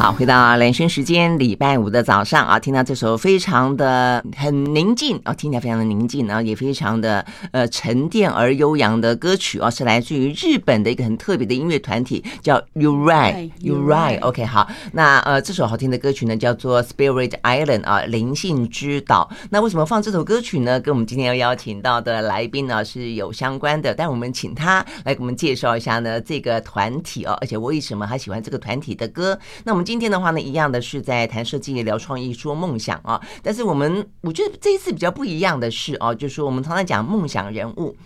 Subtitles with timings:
[0.00, 19.30] 好，回到人生时间，礼拜五的早上啊，听到这首非常的很宁静啊，听起来非常的宁静，然后也非常的呃沉淀而悠扬的歌曲啊，是来自于日本的一个很特别的音乐团体，叫 Uri，Uri，OK，、okay, 好，那呃这首好听的歌曲呢，叫做 Spirit Island 啊，灵性之岛。
[19.50, 20.80] 那为什么放这首歌曲呢？
[20.80, 29.38] 跟我们今天要邀请到的来宾呢是有相关的，但我们请他来给我们介绍一下呢这个团体哦，而且为什么他喜欢这个团体的歌？
[29.62, 29.89] 那我们。
[29.90, 33.20] 今天的话呢，一样的是在谈设计、聊创意、说梦想啊。
[33.42, 37.96] 但是我们我觉得这一次比较不一样的是哦，就是说我们常常讲梦想人物，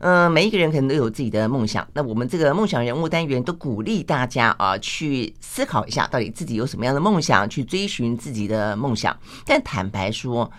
[0.00, 1.86] 嗯，每一个人可能都有自己的梦想。
[1.92, 9.14] 那我们这个梦想人物单元都鼓励大家啊，去思考一下，到底自己有什么样的梦想，去追寻自己的梦想。
[9.44, 10.50] 但坦白说，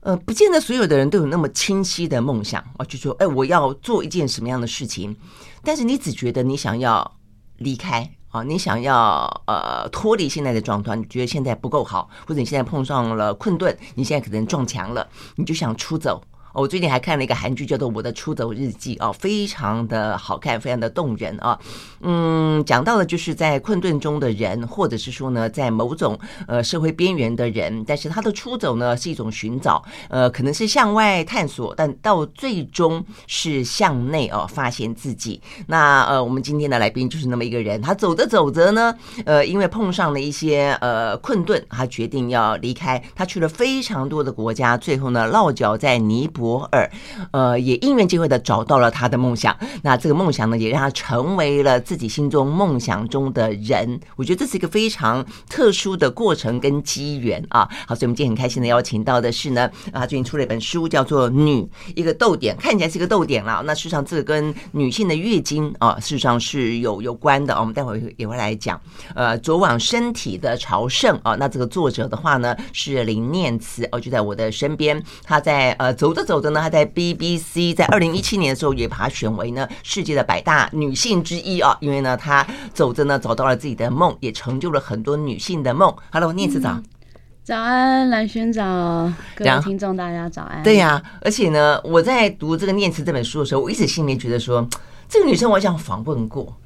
[0.00, 5.14] 呃，不见得所有的人都有那么清晰的梦想啊，就说哎，我要做一件什么样的事情。
[5.62, 7.18] 但是你只觉得你想要
[7.58, 8.10] 离开。
[8.32, 16.20] 啊，你想要呃脱离现在的状态，你觉得现在不够好，或者你现在碰上了困顿，你现在可能撞墙了，你就想出走。
[16.54, 21.58] 哦我最近还看了一个韩剧，叫做《我的出走日记》哦，非常的好看，非常的动人啊。
[22.02, 35.40] 嗯，讲到的就是在困顿中的人，或者是说呢，在某种呃社会边缘的人，但是他的出走呢是一种寻找，呃，可能是向外探索，但到最终是向内哦发现自己。
[35.66, 38.94] 那呃，我们今天的来宾就是那么一个人，他走着走着呢，
[39.24, 46.41] 呃，因为碰上了一些呃困顿，他决定要离开，他去了非常多的国家，最后呢落脚在尼泊。
[46.42, 46.90] 博尔，
[47.30, 49.56] 呃，也因缘际会的找到了他的梦想。
[49.82, 54.00] 那这个梦想呢，也让他成为了自己心中梦想中的人。
[54.16, 57.68] 我觉得这是一个非常特殊的过程跟机缘啊。
[57.86, 61.62] 好，所以我们今天很开心的邀请到的是呢，啊，最近出了一本书，叫做《女》，
[61.94, 63.62] 一个逗点，看起来是一个逗点了。
[63.64, 67.54] 那事实上，这个跟女性的月经啊，事实上是有有关的。
[67.54, 68.80] 我们待会也会来讲。
[69.14, 71.36] 呃，昨晚身体的朝圣啊。
[71.36, 75.00] 那这个作者的话呢，是林念慈哦，就在我的身边。
[75.22, 76.31] 他在呃走着走。
[76.32, 85.94] 走的呢，她在 BBC 在二零一七年的时候也把她选为呢世界的百大女性之一啊，因为呢她走着呢找到了自己的梦，也成就了很多女性的梦。
[86.10, 86.80] Hello，念慈早，
[87.44, 90.62] 早安，蓝轩早，各位听众大家早安。
[90.62, 94.66] 对呀、啊，而且呢，我在读这个念慈这本书的时候，我一直心里面觉得说，
[95.10, 96.56] 这个女生我好像访问过，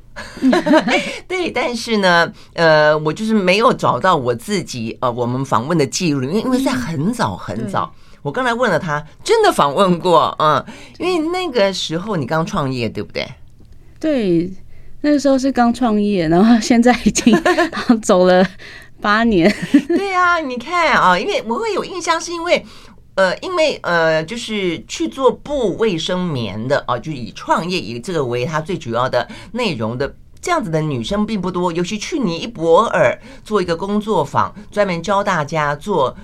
[1.27, 7.93] 对，但是呢，呃，我就是没有找到我自己呃我们访问的记录，因为因为在很早很早。
[8.27, 10.67] 我刚才问了他，真的访问过，嗯，
[10.99, 13.25] 因为那个时候你刚创业，对不对？
[14.01, 14.53] 对，
[15.03, 17.41] 那个时候是刚创业，然后现在已经
[18.03, 18.45] 走了
[19.01, 19.49] 八年。
[19.87, 22.67] 对呀、啊，你看啊，因为我会有印象，是因为
[23.15, 36.17] 呃，因为呃，就是去做布卫生棉的啊，就以创业以这个为他最主要的内容的这样子的女生并不多，尤其去尼泊尔做一个工作坊，专门教大家做。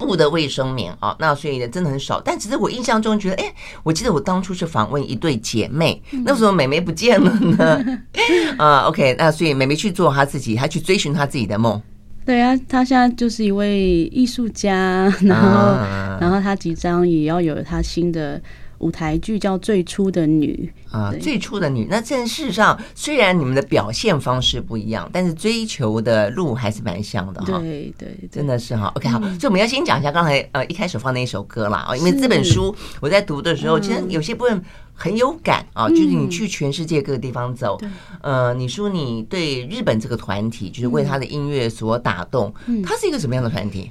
[0.00, 2.20] 布的卫生棉啊，那所以呢，真的很少。
[2.20, 7.84] 但其实我印象中觉得，哎，我记得我当初是访问一对姐妹，那为什么美眉不见了呢？
[8.58, 11.80] 啊，OK，那所以美眉去做她自己，她去追寻她自己的梦。
[12.24, 18.40] 对啊，她现在就是一位艺术家，然后，啊、然后她即将也要有她新的。
[18.80, 21.84] 舞台剧叫《最初的女》啊，《最初的女》。
[21.88, 27.58] 那这事实上，虽然你们的表现方式不一样，但是追求的路还是蛮像的哈。
[27.58, 28.92] 对对，真的是哈。
[28.96, 34.62] OK，好，所以我们要先讲一下刚才呃一开始放那一首歌啦啊，因为这本书我在读的时候，其实有些部分
[34.94, 37.78] 很有感啊，就是你去全世界各个地方走，
[38.22, 42.52] 呃，你说你对日本这个团体，就是为他的音乐所打动，
[42.84, 43.90] 他是一个什么样的团体？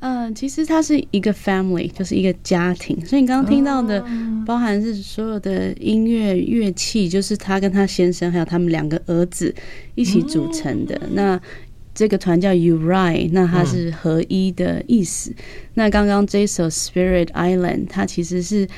[0.00, 2.96] 嗯，其实它是一个 family，就是一个家庭。
[3.04, 4.04] 所以你刚刚听到的，
[4.46, 9.52] 包含是所有的音乐乐器，就是他跟他先生还有他们两个儿子
[9.96, 11.00] 一起组成的。
[11.12, 11.40] 那
[11.94, 15.32] 这个团叫 Uri，那它是合一的意思。
[15.74, 18.68] 那刚刚这首 Spirit Island，它其实是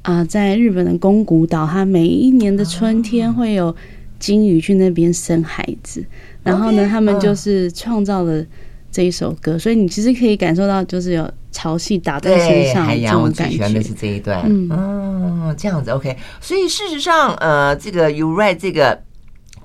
[0.00, 3.76] 啊，在日本的宫古岛，它每一年的春天会有
[4.18, 6.02] 鲸鱼去那边生孩子，
[6.42, 8.46] 然后呢，他们就是创造了。
[8.90, 13.18] 这一首歌，所以你其实可以感受到，就是有潮汐打在身上的这种感觉。
[13.22, 16.16] 我最喜欢的是这一段，嗯，哦，这样子，OK。
[16.40, 19.02] 所以事实上，呃，这个 Uri 这个。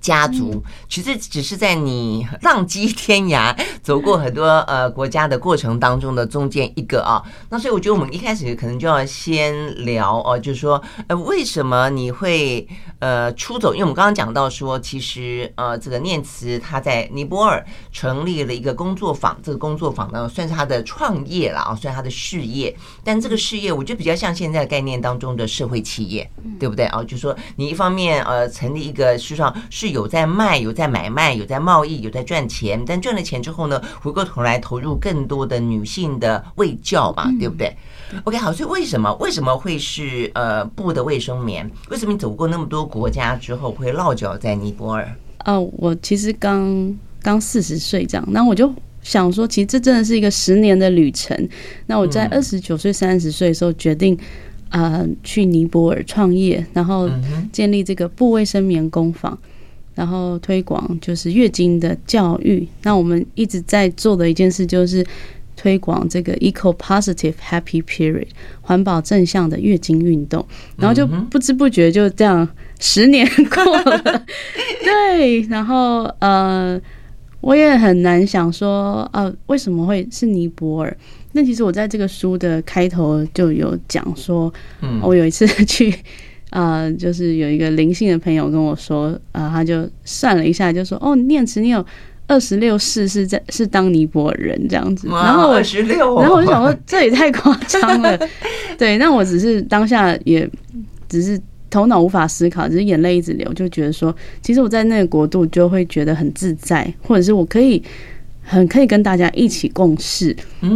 [0.05, 7.19] 家族其实只是在你浪迹天涯、 走过很多呃国家的过程当中的中间一个啊。
[7.49, 12.67] 那所以我觉得我们一开始可能就要先聊哦，就是说呃为什么你会
[12.99, 13.73] 呃出走？
[13.73, 22.77] 因为我们刚刚讲到说，其实呃这个念慈他在尼泊尔成立了一个工作坊，这个工作坊呢算是他的创业了啊，算是他的事业。
[23.03, 26.29] 但这个事业我觉得比较像现在概念当中的社会企业，
[26.59, 27.01] 对不对啊？
[27.01, 29.94] 就是说你一方面呃成立一个实际上是。
[29.95, 32.83] 有在卖，有在买卖，有在贸易，有在赚钱。
[32.85, 37.75] 但赚了钱之后呢，回过头来投入更多的女性的卫教嘛，对不对
[38.25, 41.69] ？OK，好，所以为什么为什么会是呃布的卫生棉？
[41.89, 45.09] 为什么你走过那么多国家之后会落脚在尼泊尔？
[45.45, 48.71] 哦，我其实刚刚四十岁这样，那我就。
[49.01, 51.37] 想说，其实这真的是一个十年的旅程。
[51.85, 54.17] 那我在二十九岁、三十岁的时候决定，
[54.69, 57.07] 呃，去尼泊尔创业，然后
[57.51, 59.37] 建立这个布卫生棉工坊，
[59.95, 62.67] 然后推广就是月经的教育。
[62.83, 65.03] 那我们一直在做的一件事就是
[65.55, 68.27] 推广这个 eco positive happy period
[68.61, 70.45] 环保正向的月经运动。
[70.77, 72.47] 然后就不知不觉就这样
[72.79, 74.25] 十年过了，
[74.83, 76.79] 对，然后呃。
[77.41, 80.97] 我也很难想说，啊，为什么会是尼泊尔？
[81.33, 84.51] 那其实我在这个书的开头就有讲说，
[84.99, 85.93] 我有一次去，
[86.49, 91.85] 啊，就是有一个灵性的朋友跟我说，啊，他就算了一下，就说，哦，念慈，你有
[92.27, 95.07] 二十六世是在是当尼泊尔人这样子。
[95.07, 98.19] 然后我十六，然后我就想说，这也太夸张了。
[98.77, 100.49] 对，那我只是当下也
[101.09, 101.39] 只是。
[101.67, 107.83] 头脑无法思考，只是眼泪一直流，就觉得说，其实我在那个国度就会觉得很自在，或者是我可以
[108.41, 110.33] 很可以跟大家一起共事。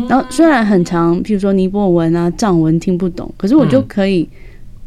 [0.10, 4.28] 然后虽然很长，譬如说尼泊尔文啊、藏文听不懂，可是我就可以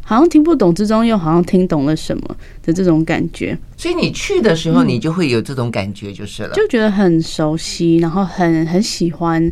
[0.02, 3.56] 好像听不懂之中又好像听懂了什么的这种感觉。
[3.76, 9.42] 所以你去的时候，你就会有这种感觉，就是了，就觉得很熟悉，然后很很喜欢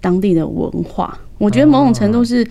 [0.00, 1.18] 当地的文化。
[1.38, 2.46] 我觉得某种程度是。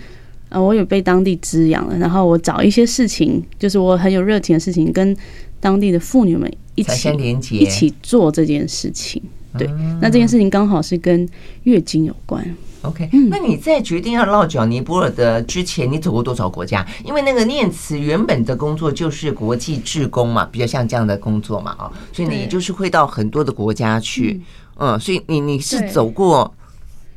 [0.48, 5.14] 呃，我有被当地滋养了，然后我找一些事情，就是我很有热情的事情，跟
[5.58, 9.20] 当地的妇女们一起连接，一起做这件事情。
[9.58, 9.68] 对，
[10.00, 11.28] 那这件事情刚好是跟
[11.64, 12.48] 月经有关。
[12.82, 16.86] OK，那你在决定要落脚尼泊尔的之前，你走过多少国家？
[17.04, 24.40] 因为那个念慈原本的工作就是国际志工嘛，比较像这样的工作嘛，啊，所以你就是会到很多的国家去。
[24.78, 26.52] 嗯，所以你你是走过。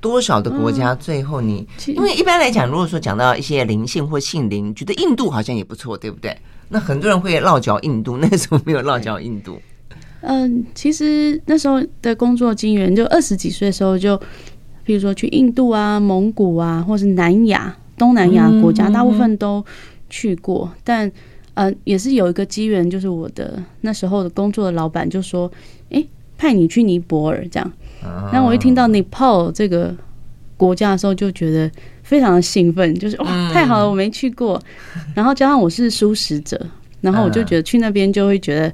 [0.02, 0.96] 多少的国家？
[0.96, 6.34] 最后你，因为一般来讲，如果说讲到一些灵性或性灵，觉得印度好像也不错，对不对？
[6.70, 9.60] 那很多人会落脚印度，那时候没有落脚印度。
[10.22, 14.18] 嗯，其实那时候的工作经验，就二十几岁的时候，就
[14.90, 19.64] 比如说去印度啊、蒙古啊，或是南亚、东南亚国家，大部分都
[20.10, 20.68] 去过。
[20.84, 21.12] 但
[21.54, 25.52] 呃，也是有一个机缘，就是我的那时候的工作的老板就说
[25.94, 26.04] ：“诶，
[26.40, 27.72] 派你去尼泊尔这样。”
[28.34, 29.96] 那我一听到 Nepal 这个
[30.58, 31.70] 国家的时候，就觉得
[32.02, 34.60] 非常的兴奋，就是哇，太好了，我没去过。
[35.14, 36.60] 然后加上我是素食者，
[37.02, 38.74] 然后我就觉得去那边就会觉得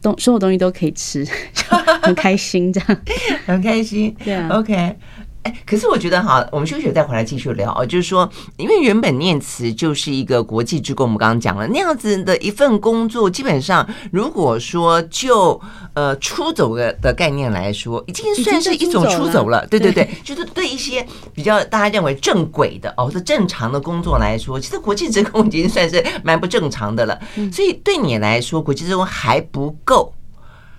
[0.00, 1.22] 东所有东西都可以吃，
[1.52, 2.98] 就很开心，这样
[3.44, 4.16] 很开心。
[4.24, 4.96] 对啊，OK。
[5.42, 7.82] 哎，可是我觉得哈，我们休息再回来继续聊啊。
[7.86, 8.28] 就是说，
[8.58, 15.58] 因为原本念慈就是一个国际职工，我们刚刚讲了那样子的一份工作，基本上如果说就
[15.94, 19.66] 呃出走的的概念来说，已经算是一种出走了。
[19.68, 27.18] 对对对，就是对一些比较大家认为正轨的哦，是正常的工作来说，其实国际职工已经算是蛮不正常的了。
[27.50, 30.12] 所以对你来说，国际职工还不够，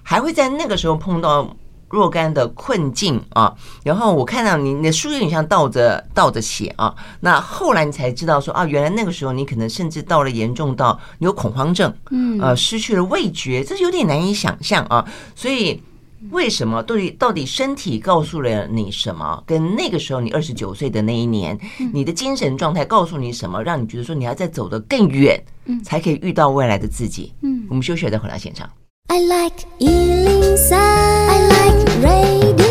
[0.03, 1.55] 还会在那个时候碰到。
[1.91, 3.53] 若干的困境啊，
[3.83, 15.05] 然后我看到你你的书有点像倒着倒着写啊，那后来你才知道说啊，原来那个时候你可能甚至到了严重到你有恐慌症，嗯，呃，失去了味觉，这是有点难以想象啊。
[15.35, 15.81] 所以
[16.29, 19.44] 为什么到底到底身体告诉了你什么？
[19.45, 21.59] 跟那个时候你二十九岁的那一年，
[21.94, 25.44] 你的精神状态告诉你什么，让你觉得说你要再走得更远，
[25.83, 27.33] 才可以遇到未来的自己？
[27.42, 28.69] 嗯，我们休息再回到现场。
[29.13, 32.61] I like 103, I like radio。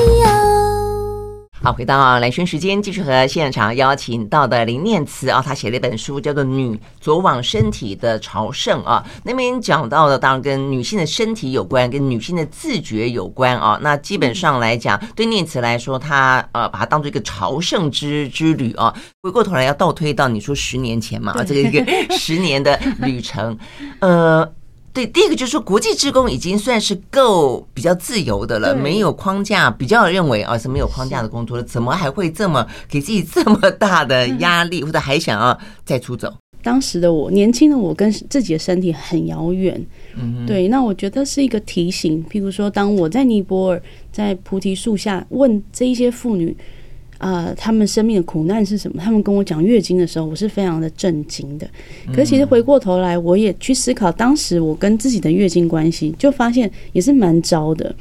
[1.63, 9.05] 好，回到兰萱时间，继续和现场邀请到的林念慈啊，他写了一本书，叫做《女左往身体的朝圣》啊。
[9.23, 13.79] 那边讲到的当然跟女性的身体有关，跟女性的自觉有关啊。
[13.83, 18.95] 那基本上来讲，对念慈来说，她呃把它当做一个朝圣之之旅啊。
[19.21, 21.85] 回过头来要倒推到你说十年前嘛，啊这个一个
[22.17, 23.59] 十年的旅程，
[23.99, 24.51] 呃。
[24.93, 36.35] 对，第一个就是说，国际职工已经算是够比较自由的了，没有框架，比较认为啊是没有框架的工作了，怎么还会这么给自己这么大的压力，或者还想要再出走？
[36.63, 39.81] 当时的我，年轻的我跟自己的身体很遥远，
[40.17, 42.25] 嗯，对，那我觉得是一个提醒。
[42.29, 43.83] 譬如说，当我在尼泊尔，
[44.13, 46.57] 在菩提树下问这一些妇女。
[47.21, 49.01] 呃，他们生命的苦难是什么？
[49.01, 51.69] 他们跟我讲月经的时候，我是非常的震惊的。
[52.09, 57.95] 可是其实回过头来，我也去思考当时我跟自己的月经关系，就发现也是蛮糟的。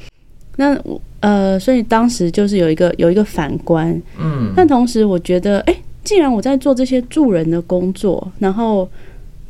[0.56, 4.52] 那我呃，所以当时就是有一个有一个反观，嗯。
[4.56, 8.88] 但同时我觉得，哎，既然我在做这些助人的工作，然后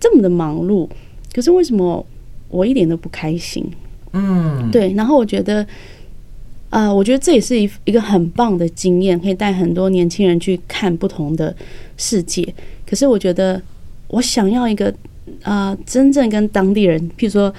[0.01, 0.89] 这么的忙碌，
[1.33, 2.05] 可是为什么
[2.49, 3.65] 我一点都不开心？
[4.13, 4.93] 嗯，对。
[4.95, 5.65] 然后我觉得，
[6.71, 11.55] 呃，我觉得这也是一一个很棒的经验，可以带很多年轻人去看不同的
[11.97, 12.47] 世界。
[12.89, 13.61] 可是我觉得，
[14.07, 14.89] 我想要一个
[15.43, 17.53] 啊、呃，真正跟当地人，譬如说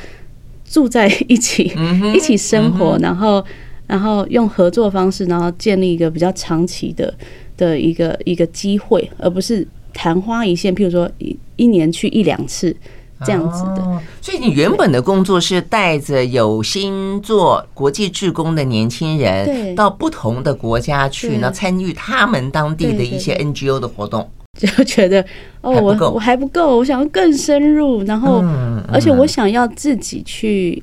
[0.65, 3.45] 住在一起，嗯、一起生活，嗯、然后
[3.85, 7.13] 然后用合作方式，然后建立一个比较长期的
[7.57, 10.73] 的一个一个机会，而不是昙花一现。
[10.73, 12.75] 譬如说一一年去一两次。
[13.25, 25.21] 这样子的，哦，所以你原本的工作是带着有心做国际志工的年轻人，到不同的国家去，然后参与他们当地的一些 NGO 的活动，就觉得
[25.61, 28.43] 哦，我我还不够，我想要更深入，然后
[28.91, 30.81] 而且我想要自己去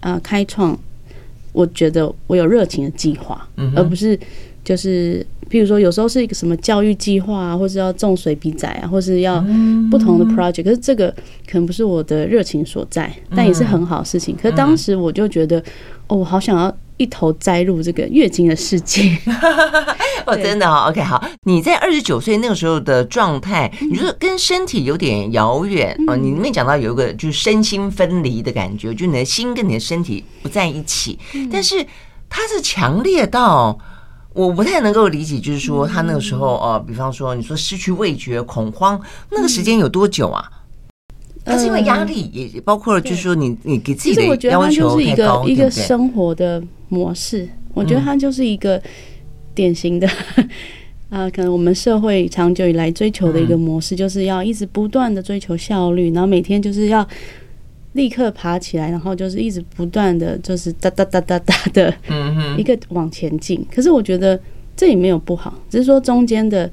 [0.00, 0.78] 啊开创，
[1.52, 4.18] 我觉得我有热情的计划，而不是
[4.64, 5.24] 就是。
[5.50, 9.44] 譬如说，有时候是一个什么教育计划啊，或是要种水笔仔啊，或是要
[9.90, 11.10] 不同的 project，可是这个
[11.46, 14.34] 可能不是我的热情所在，但也是很好的事情。
[14.34, 15.62] 可是当时我就觉得，
[16.08, 19.16] 哦，我好想要一头栽入这个月经的世界。
[20.26, 21.22] 哦，真的哦，OK，好。
[21.44, 26.16] 你在二十九岁那个时候的状态，你说跟身体有点遥远啊？
[26.16, 31.18] 你里面讲到有一个就是身心分离的感觉，就你的心跟你的身体不在一起，
[31.52, 31.86] 但是
[32.30, 33.78] 它是强烈到。
[34.34, 39.00] 我不太能够理解，就是说他那个时候呃，比方说你说失去味觉、恐慌，
[39.30, 40.44] 那个时间有多久啊？
[41.44, 47.48] 他是因为压力，也包括了就是说你你给自己的要求太高，一个生活的模式。
[47.74, 48.82] 我觉得他就是一个
[49.54, 50.08] 典型的
[51.10, 57.06] 啊， 可能我们社会长久以来追求的一个模式，就是要一直不断的追求效率，然后每天就是要。
[57.94, 61.94] 立刻爬起来，然后就是一直不断的就是哒哒哒哒哒的，
[62.58, 63.64] 一个往前进。
[63.72, 64.38] 可是我觉得
[64.76, 66.68] 这也没有不好，只是说中间的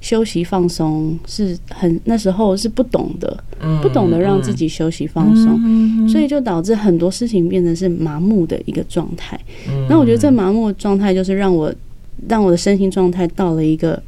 [0.00, 3.44] 休息放松是很那时候是不懂的，
[3.82, 9.38] 不懂得让自己休息放松，所以就导致很多事情变成是麻木的一个状态。
[9.88, 11.70] 那我觉得这麻木的状态就是让我
[12.26, 14.02] 让我的身心状态到了一个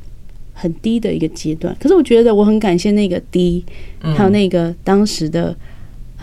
[0.55, 1.77] 很低的一个阶段。
[1.79, 3.63] 可是我觉得我很感谢那个低，
[4.01, 5.55] 还有那个当时的。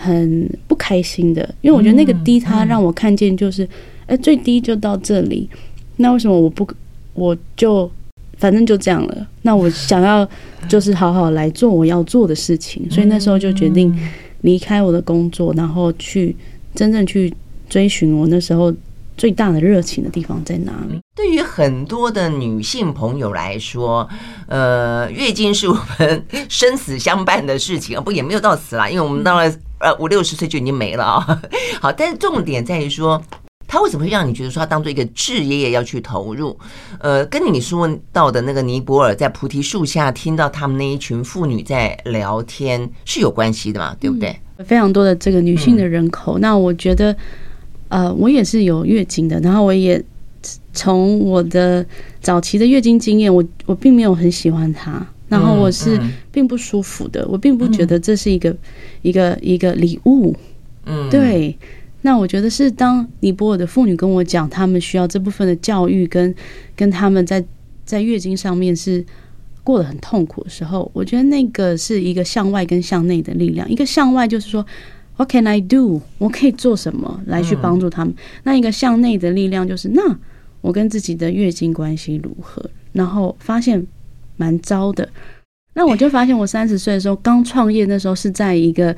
[0.04, 3.68] 很不开心的，因为我觉得那个低，它让我看见就是，
[4.06, 5.50] 哎，最低就到这里，
[5.96, 6.68] 那为什么我不，
[7.14, 7.90] 我就
[8.38, 9.28] 反正就这样了？
[9.44, 10.28] 那我想要
[10.68, 13.98] 就是好好来做我要做的事情，所以那时候就决定
[14.42, 16.36] 离开我的工作，然后去
[16.76, 17.34] 真正去
[17.70, 18.74] 追寻我那时候
[19.18, 21.00] 最大的热情的地方在哪里。
[21.16, 24.08] 对于很多的女性朋友来说，
[24.48, 29.54] 呃，月经是我们生死相伴的事情啊，不也没有到死啦，因为我们到了。
[29.80, 31.42] 呃，五六十岁就已经没了啊。
[31.82, 33.22] 好，但是重点在于说，
[33.68, 36.58] 他为什么会让你觉得说他当做一个志业要去投入？
[37.00, 43.94] 呃，跟你说到的那个尼泊尔在菩提树下听到他们那一群妇女在聊天是有关系的嘛？
[44.00, 44.34] 对不对？
[44.60, 46.38] 非常多的这个女性的人口。
[46.40, 47.14] 那我觉得，
[47.94, 50.04] 呃，我也是有月经的，然后我也
[50.74, 51.86] 从我的
[52.20, 55.06] 早期的月经经验，我我并没有很喜欢它。
[55.30, 56.00] 然后我是
[56.32, 58.56] 并不舒服的，我并不觉得这是一个
[59.04, 60.36] 一个一个礼物。
[60.86, 61.56] 嗯，对。
[62.02, 66.34] 那我觉得是当尼泊尔的妇女跟我讲，他们需要这部分的教育，跟
[66.76, 67.44] 跟他们在
[67.86, 69.04] 在月经上面是
[69.64, 73.70] 过得很痛苦的时候，我觉得那个是一个向外跟向内的力量。
[73.70, 74.66] 一个向外就是说
[75.18, 76.02] ，What can I do？
[76.18, 78.14] 我可以做什么来去帮助他们？
[78.44, 80.18] 那一个向内的力量就是，那
[80.62, 82.70] 我跟自己的月经关系如何？
[82.92, 83.86] 然后发现。
[84.36, 85.08] 蛮糟的，
[85.76, 88.92] 那我就发现，我三十岁的时候刚创业，那时候是在一个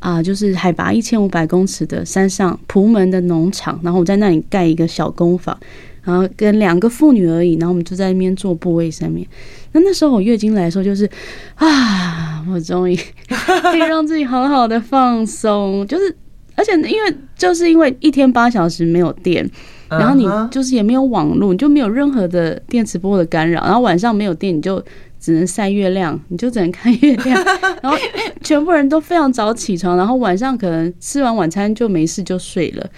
[0.00, 5.58] 啊、呃，就是海拔一千五百公尺的山上蒲门的农场，然后我在那里盖一个小工坊，
[6.02, 9.26] 然后跟两个妇女而已，然后我们就在那边做部位上面。
[9.72, 11.08] 那那时候我月经来的时候，就是
[11.54, 12.96] 啊，我终于
[13.28, 16.14] 可以让自己好好的放松，就是
[16.54, 19.48] 而且因为就是因为一天八小时没有电。
[19.88, 23.62] 然后你就是也没有网络，你就没有任何的电磁波的干扰。
[23.62, 24.82] 然后晚上没有电，你就
[25.20, 27.44] 只能晒月亮，你就只能看月亮。
[27.82, 27.98] 然后
[28.40, 32.88] 全部人都非常早起床，然后晚上可能吃完晚餐就没事就睡了。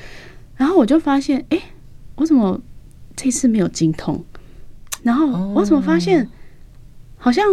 [0.57, 1.61] 然后我就发现，哎，
[2.15, 2.61] 我怎么
[3.17, 4.25] 这次没有经痛？
[5.03, 6.29] 然后我怎么发现
[7.17, 7.45] 好像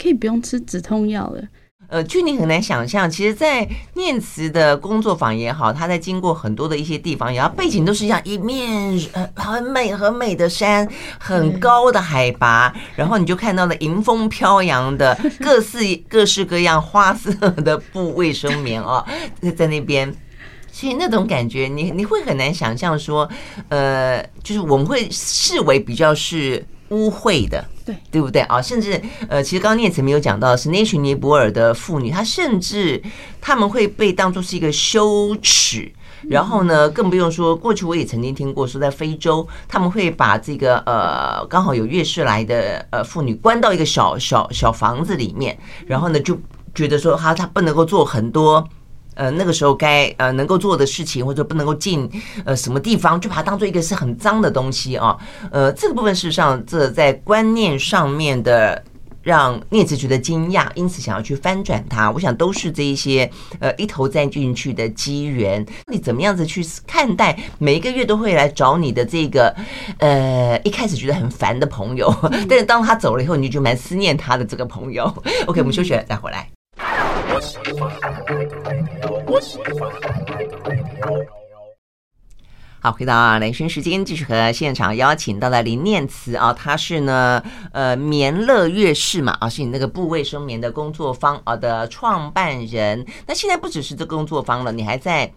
[0.00, 1.42] 可以不用吃止痛药了？
[1.88, 10.88] 呃，就你很难想象，其实，在念慈的工作坊也好，他在经过很多的一些地方，然后背景都是一样一面呃很美很美的山，
[11.20, 19.04] 很高的海拔， 然后你就看到了迎风飘扬的各式各式各样花色的布卫生棉啊，
[19.40, 20.12] 在在那边，
[20.74, 23.28] 所以那种感觉，你你会很难想象说，
[23.68, 26.66] 呃，就是我们会视为比较是。
[26.90, 28.60] 污秽的，对对不对啊？
[28.60, 33.02] 甚至呃，其实刚刚念慈没有讲到的是那群尼泊尔的妇女，她甚至
[33.40, 35.90] 他们会被当作是一个羞耻，
[36.28, 46.38] 然后呢，更不用说过去我也曾经听过说，在非洲他们会把这个呃刚好有月事来的呃妇女关到一个小小小房子里面，然后呢就
[46.74, 48.68] 觉得说她她不能够做很多。
[49.14, 52.10] 呃，那个时候该呃能够做的事情，或者不能够进
[52.44, 55.16] 呃什么地方，就把它当做一个是很脏的东西啊。
[55.50, 58.82] 呃，这个部分事实上，这在观念上面的
[59.22, 62.10] 让念慈觉得惊讶，因此想要去翻转它。
[62.10, 65.64] 我想都是这一些呃一头栽进去的机缘。
[65.90, 69.54] 你怎么样子去看待每一个月都会来找你的这个
[69.98, 72.14] 呃一开始觉得很烦的朋友，
[72.48, 75.04] 但是当他走了以后，你就蛮思念他的这个朋友。
[75.46, 76.50] OK，我们休息，再回来。
[82.80, 93.06] 好，回到雷声时间，继续和现场邀请到了林念慈啊，他是呢，呃，棉乐乐事嘛啊，是你那个布卫生棉的工作方啊的创办人。
[93.26, 95.32] 那现在不只是这工作方了，你还在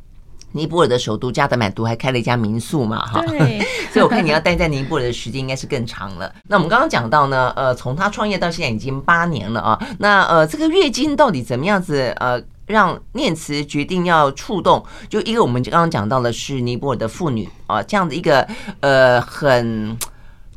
[0.52, 3.24] 尼泊尔的首都加德满都还开了一家民宿嘛哈。
[3.92, 6.34] 所以我看你要待在尼泊尔的时间应该是更长了。
[6.48, 9.88] 那我们刚刚讲到呢，呃，从他创业到现在已经八年了啊。
[10.00, 12.42] 那呃，这个月经到底怎么样子呃？
[12.68, 18.46] 让念慈决定要触动，就一个我们刚刚讲到的是尼泊尔的妇女啊，这样的一个
[18.82, 19.98] 呃很。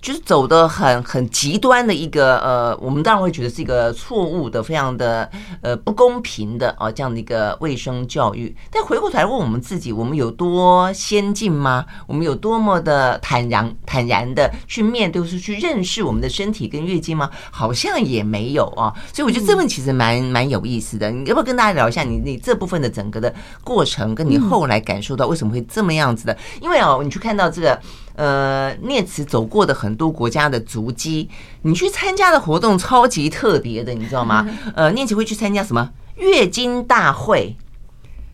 [0.00, 5.30] 就是走的很很极端的一个呃，我们当然会觉得是一个错误的、非常的
[5.60, 8.54] 呃不公平的啊这样的一个卫生教育。
[8.70, 11.84] 但回过头来问我们自己，我们有多先进吗？
[12.06, 17.28] 我们有多么的坦然坦然的去面对，或是去认识我们的身体跟月经吗？
[17.50, 18.94] 好像也没有啊。
[19.12, 21.10] 所以我觉得这问题其实蛮蛮有意思的。
[21.10, 26.36] 你要不要跟大家聊一下你你这部分的整个的过程，跟你后来感受到为什么会这么样子的？
[26.62, 27.78] 因为哦，你去看到这个。
[28.14, 31.28] 呃，念慈走过的很多国家的足迹，
[31.62, 34.46] 你去参加的活动超级特别的，你知道吗？
[34.74, 37.56] 呃，念慈会去参加什么月经大会、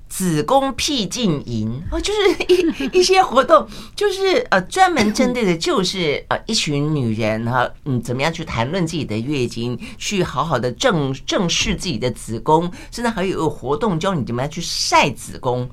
[0.09, 15.69] 子宫僻静营哦，就是一一些活动，就是呃专门针对的，就是呃一群女人哈，嗯，怎么样去谈论自己的月经，去好好的正正视自己的子宫，甚至还有一个活动教你怎么样去晒子宫。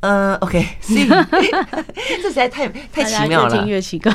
[0.00, 1.06] 嗯、uh,，OK， 所以
[2.22, 4.10] 这实在太太奇妙了，越听越奇怪。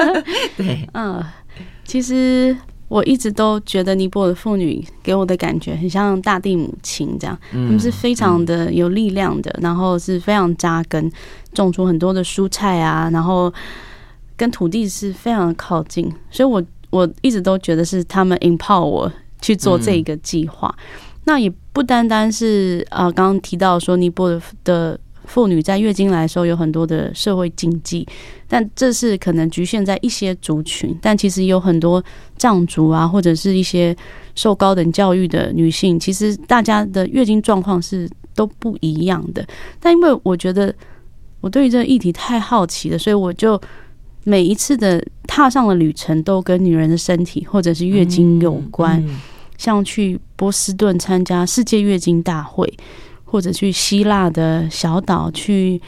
[0.58, 1.24] 对，嗯，
[1.84, 2.54] 其实
[2.88, 11.10] 我一直都觉得尼泊尔的妇女给我的感觉很像大地母亲这样，他们是非常的有力量的，然后是非常扎根，
[11.54, 13.50] 种出很多的蔬菜啊，然后
[14.36, 20.74] 跟土地是非常的靠近，所以我我一直都觉得是他们 empower 我去做这个计划。
[21.24, 25.00] 那也不单单是啊，刚刚提到说尼泊尔的。
[25.24, 28.06] 妇女在月经来的时候有很多的社会禁忌，
[28.48, 30.96] 但这是可能局限在一些族群。
[31.00, 32.02] 但其实有很多
[32.36, 33.96] 藏族啊，或者是一些
[34.34, 39.46] 受高等教育的女性，其实大家的月经状况是都不一样的。
[39.80, 40.74] 但因为我觉得
[41.40, 43.60] 我对于这个议题太好奇了，所以我就
[44.24, 49.02] 每一次的踏上的旅程都跟女人的身体或者是月经有关，
[49.56, 52.72] 像去波士顿参加世界月经大会。
[53.32, 55.80] 或者去希腊的小岛去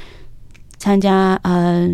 [0.79, 1.87] 参加呃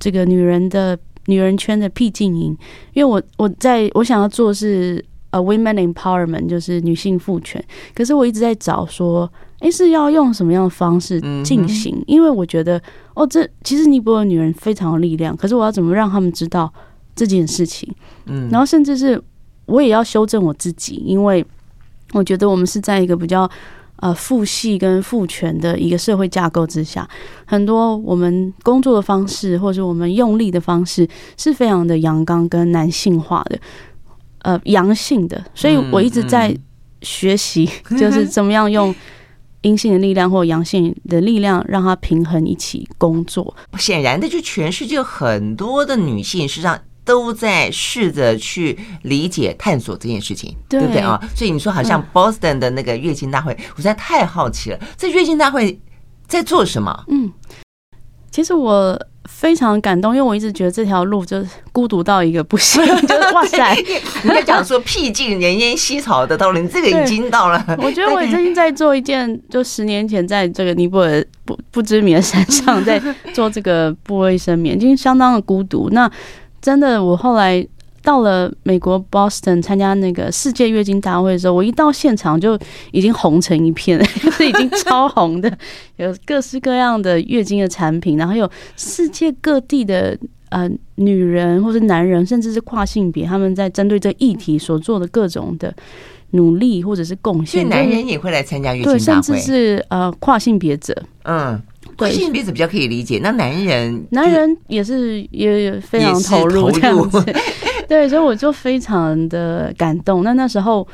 [0.00, 2.56] 这个女人的女人圈的僻静营，
[2.92, 7.64] 因为我我在我想要做是呃 women empowerment，就是女性赋权。
[7.94, 12.02] 可是我一直在找说，诶，是要用什么样的方式进行？
[12.08, 12.82] 因为我觉得
[13.14, 16.72] 哦，这其实尼泊尔女人非常有力量，可是我要怎么让他们知道
[17.14, 17.88] 这件事情？
[18.26, 19.22] 嗯，然后甚至是
[19.66, 21.46] 我也要修正我自己，因为
[22.12, 23.48] 我觉得我们是在一个比较。
[23.96, 27.08] 呃，父系跟父权的一个社会架构之下，
[27.46, 33.58] 很多我们工作的方式，或者我们用力的方式，是非常的阳刚跟男性化的，
[34.42, 35.42] 呃，阳性的。
[35.54, 36.54] 所以我一直在
[37.00, 38.94] 学习，就是怎么样用
[39.62, 43.56] 阴性的力量或阳性的力量，让它平衡一起工作。
[43.78, 46.78] 显然的，就全世界很多的女性，实际上。
[47.06, 51.18] 都在试着去理解、探索这件事情，对，对不对啊？
[51.34, 54.78] 所以你说好像 Boston 的那个月经大会，我实在太好奇了。
[54.98, 55.80] 这月经大会
[56.26, 57.04] 在做什么？
[57.08, 57.32] 嗯，
[58.32, 63.74] 其实我非常感动，因为我一直觉得这条路就是孤独到一个不行， 就是哇塞！
[64.24, 67.64] 你在讲说僻静人烟稀少的道理，你这个已经到了。
[67.78, 73.00] 我觉得我最近在做一件，就十年前在这个尼泊尔不不知名的山上， 在
[73.32, 75.88] 做这个布卫生棉，已经相当的孤独。
[75.90, 76.10] 那
[76.60, 77.66] 真的，我后来
[78.02, 82.58] 到了美国 Boston 参加那个世界月经大会的时候，我一到现场就
[82.92, 85.52] 已经红成一片， 是已经超红的，
[85.96, 90.16] 有各式各样的月经的产品，然后有世界各地的
[90.50, 95.74] 呃女人或是男人，甚至是跨性别，他们在针对这议题所做的各种的
[96.30, 97.60] 努力或者是贡献。
[97.60, 101.60] 所以男人也会来参加月经大会，对，甚至是呃跨性别者，嗯。
[101.96, 103.18] 对，性别是比较可以理解。
[103.22, 107.24] 那男人，男人也是也非常投入这样子。
[107.88, 110.22] 对，所以我就非常的感动。
[110.24, 110.86] 那那时候，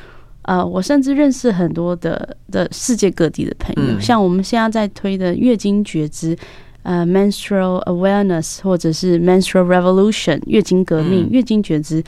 [0.43, 6.37] 呃，我甚至认识很多的的世界各地的朋友，嗯、像我们现在在推的月经觉知，
[6.83, 12.03] 呃，menstrual awareness，或者是 menstrual revolution，月经革命，嗯、月经觉知，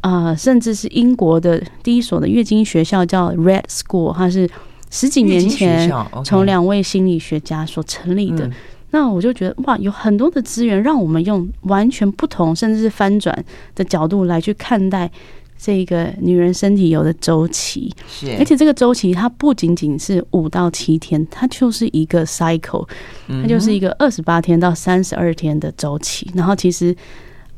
[0.00, 4.48] 啊、呃，甚至是英国的第一所的月经学校叫 Red School，它是
[4.90, 5.90] 十几年前
[6.24, 8.50] 从两位心理学家所成立的。
[8.90, 15.10] 那我就觉得哇，有很多的资源让我们用完全不同，甚至是翻转的角度来去看待
[15.58, 17.94] 这个女人身体有的周期。
[18.08, 22.88] 是，而且这个周期它不仅仅是五到七天，它就是一个 cycle，
[23.26, 26.30] 它就是一个二十八天到三十二天的周期。
[26.34, 26.96] 然后其实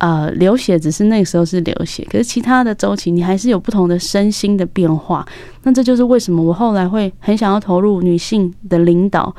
[0.00, 5.26] 呃，流血只是那个时候是流血，可是其他的周期你还是有不同的身心的变化。
[5.62, 9.34] 那这就是为什么我后来会很想要投入女性的领导。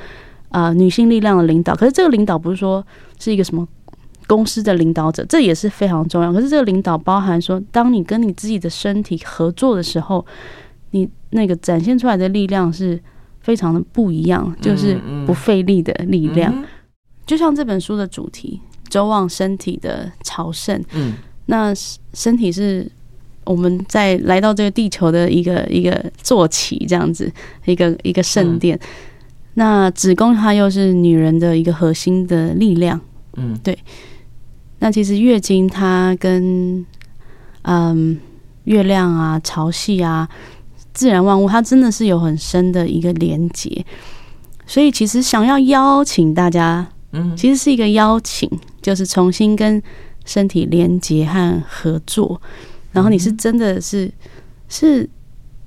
[0.54, 2.86] 啊、呃，女性力量的领导，可是这个领导不是说
[3.17, 3.65] 是一个什么
[4.28, 6.34] 公司的领导者，这也是非常重要。
[6.34, 10.26] 可是这个领导包含说，当你跟你自己的身体合作的时候，
[10.89, 13.00] 你那个展现出来的力量是
[13.39, 16.54] 非常的不一样，就是不费力的力量。
[16.54, 16.65] 嗯嗯、
[17.26, 18.60] 就像这本书的主题
[18.91, 21.13] “周望身体的朝圣”，嗯，
[21.47, 21.73] 那
[22.13, 22.88] 身体是
[23.45, 27.32] 我们在来到这个地球的一个一个坐骑，这样子
[27.65, 28.77] 一个一个圣殿。
[28.77, 28.88] 嗯
[29.54, 32.97] 那子宫它又是女人的一个核心的力量，
[33.36, 33.77] 嗯，对。
[34.80, 36.86] 那其实月经它跟
[37.63, 38.17] 嗯
[38.63, 40.25] 月亮啊、潮汐啊、
[40.93, 43.86] 自然万物，它真的是有很深的一个连接。
[44.65, 48.50] 所以其实想要邀请大家，嗯，其实是一个邀请，
[48.82, 49.82] 就是重新跟
[50.26, 52.41] 身体连接和合作。
[52.91, 54.12] 然后你是真的是
[54.67, 55.10] 是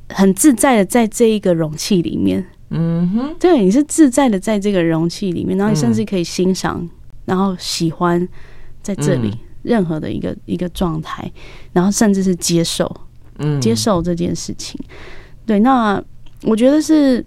[0.09, 2.45] 很自在的在这一个容器里面。
[2.71, 6.91] 嗯哼，对，你是自在的在这个容器里面，然后你甚至可以欣赏，嗯、
[7.27, 8.27] 然后喜欢
[8.83, 9.31] 在这里
[9.63, 11.31] 任何的一个、嗯、一个状态，
[11.73, 12.91] 然后甚至是接受，
[13.39, 14.81] 嗯，接受这件事情。
[15.47, 16.03] 对，那
[16.43, 17.25] 我觉得是，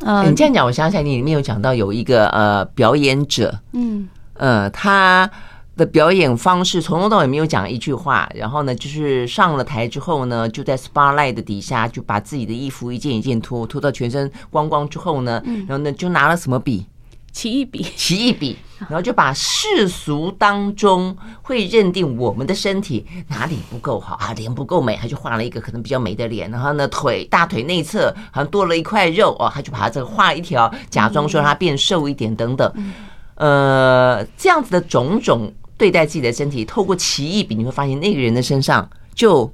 [0.00, 5.30] 你这样讲，我想起来，你里面有讲到有一个呃表演者，嗯，呃，他。
[5.78, 16.84] 的表演方式从头到尾没有讲一句话，然后呢，就是上了台之后呢，就在 spotlight 的底下就把自己的衣服一件一件脱，脱到全身光光之后呢，然后呢就拿了什么笔？
[17.38, 32.72] 奇异笔，奇异笔，然后就把世俗当中会认定我们的身体哪里不够好啊，脸不够美，他就画了一个可能比较美的脸，然后呢腿大腿内侧好像多了一块肉哦，他就把它这个画一条，假装说他变瘦一点等等，
[33.36, 35.52] 呃，这样子的种种。
[35.76, 39.48] 对待自己的身体，透过奇异笔，你会发现那个人的身上就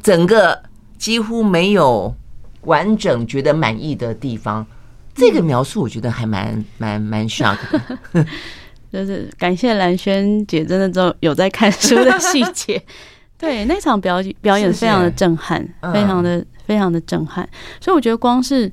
[0.00, 0.58] 整个
[0.96, 2.16] 几乎没有
[2.62, 4.66] 完整觉得满意的地方。
[5.14, 8.26] 这个描述我觉得还蛮蛮蛮 shock 的。
[8.92, 12.82] 就是感谢兰轩姐，真的都有在看书的细节。
[13.38, 17.48] 对，那场表演表演非常的震撼，非常的非常的震撼。
[17.80, 18.70] 所以我觉得光是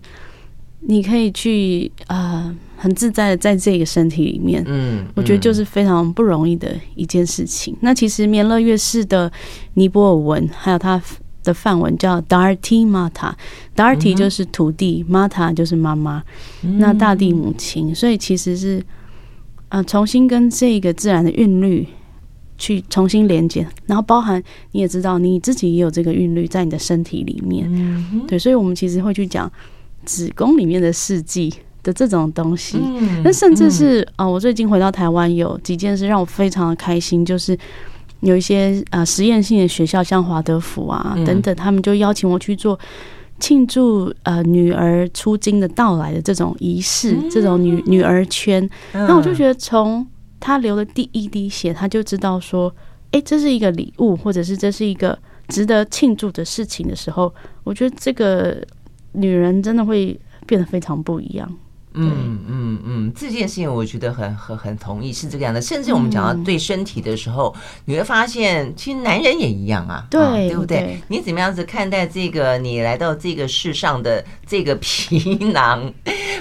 [0.81, 2.45] 你可以去啊。
[2.45, 7.71] 呃很自在的在这个身体里面，嗯，我觉得就是非常不容易的一件事情。
[7.75, 9.31] 嗯、那其实棉乐月式的
[9.75, 10.99] 尼泊尔文，还有它
[11.43, 16.23] 的范文叫 Dharti Mata，Dharti 就是土地、嗯、Mata 就是妈妈，
[16.63, 17.93] 嗯、那大地母亲。
[17.93, 18.79] 所以其实是
[19.69, 21.87] 啊、呃，重新跟这个自然的韵律
[22.57, 29.51] 去重新连接，然后包含你也知道你自己也有这个韵律在你的身体里面，嗯、对，所以我们其实会去讲
[30.05, 31.53] 子宫里面的四季。
[31.83, 32.77] 的这种东西，
[33.23, 37.57] 那甚至是啊、呃，我最近回到台湾，有几件事让我非常的开心，就是
[38.21, 42.79] 有一些啊实验性的学校，像华德福啊等等，他们就邀请我去做
[43.39, 48.67] 庆祝呃女儿出京的到来的这种仪式，这种女女儿圈。
[48.93, 50.05] 那我就觉得，从
[50.39, 52.73] 他流的第一滴血，他就知道说，
[53.11, 58.57] 哎，这是一个礼物，或者是这是一个值得庆祝的事情的时候，我觉得这个
[59.13, 61.51] 女人真的会变得非常不一样。
[61.93, 65.61] 嗯嗯嗯，这件事情我觉得很很很同意，是这个样的。
[65.61, 67.53] 甚至我们讲到对身体的时候，
[67.85, 71.01] 你会发现，其实男人也一样啊，对、对不对？
[71.09, 75.93] 你怎么样子看待这个你来到这个世上的这个皮囊？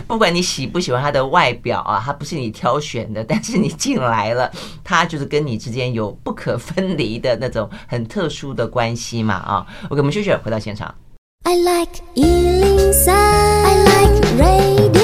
[0.07, 4.51] 不管你喜不喜欢他的外表啊，他不是你挑选的，但是你进来了，
[4.83, 10.95] 他就是跟你之间有不可分离的那种很特殊的关系嘛啊！OK，我们休息，回到现场。
[11.43, 15.00] I like 103, I like radio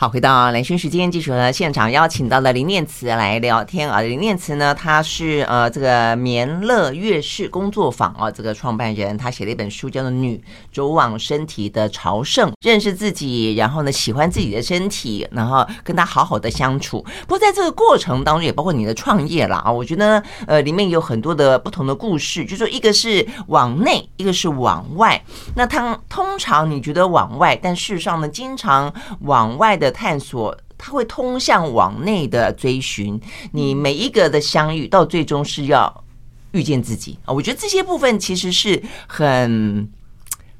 [0.00, 4.00] 好，回到兰萱时间，继续和现场邀请到了林念慈来聊天啊。
[4.00, 10.40] 林念慈呢，他是呃这个棉乐悦世工作坊啊这个创办人，他写了一本书叫做《女
[10.72, 17.04] 走往身体的朝圣》，认识自己，然后呢喜欢自己的身体，然后跟他好好的相处。
[17.22, 19.72] 不过在这个过程当中，也包括你的创业了啊。
[19.72, 25.20] 我觉得呃里面有很多的不同的故事，就说一个是往内，一个是往外。
[25.56, 29.87] 那他通常你觉得往外，但事实上呢，经常往外的。
[29.90, 33.20] 探索，它会通向往内的追寻。
[33.52, 36.04] 你每一个的相遇，到最终是要
[36.52, 37.32] 遇见自己啊！
[37.32, 39.90] 我觉得这些部分其实是很。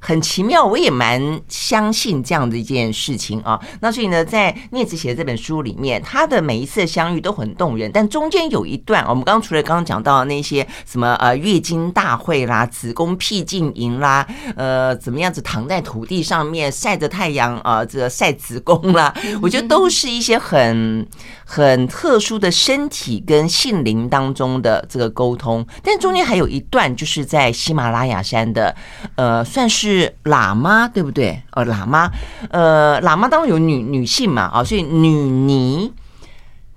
[0.01, 3.59] 很奇妙，我也蛮相信这样的一件事情啊。
[3.81, 7.91] 那所以呢，在聂子写的这本书里面，他的每一次的相遇都很动人。
[7.93, 21.05] 但中间有一段，我们刚刚除了刚刚讲到那些什么呃月经大会啦、子宫僻静营啦、呃怎么样子躺在土地上面晒着太阳啊，这个晒子宫啦，我觉得都是一些很
[21.43, 25.67] 很特殊的身体跟性灵当中的这个沟通。
[25.83, 28.73] 但中间还有一段，就是在喜马拉雅山的，
[29.15, 29.88] 呃，算是。
[29.89, 31.41] 是喇嘛对不对？
[31.51, 32.11] 呃，喇嘛，
[32.49, 35.91] 呃，喇嘛当中有女女性嘛，啊，所以女尼，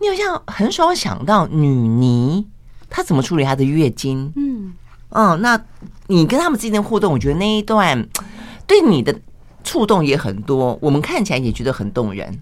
[0.01, 2.47] 你好像很少想到女尼
[2.89, 4.33] 她怎么处理她的月经？
[4.37, 4.73] 嗯
[5.11, 5.61] 嗯，那
[6.07, 8.09] 你跟他们之间的互动，我觉得那一段
[8.67, 9.15] 对你的
[9.63, 12.41] 触动也很多，我们看起来也觉得很动人。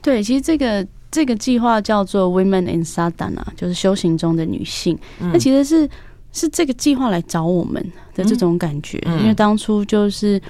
[0.00, 5.90] 对，其实这个这个计划叫做 Women in Sadhana，就是修行中的女性，那、嗯、其实是。
[6.32, 7.82] 是这个计划来找我们
[8.14, 10.40] 的这种感觉，因为当初就是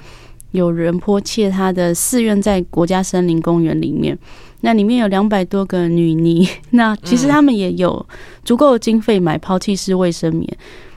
[0.53, 4.17] 有人迫切他的寺院在国家森林公园里面，
[4.61, 8.07] 那里面有两百多个女尼，那 其实他们也有
[8.45, 10.47] 足够的经费买抛弃式卫生棉，